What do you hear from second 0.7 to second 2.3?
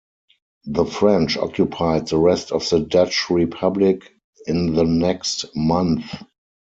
French occupied the